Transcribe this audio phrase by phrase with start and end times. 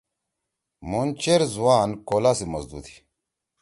[0.89, 2.95] مُھن چیر زوان کولا سی مزدُو تھی۔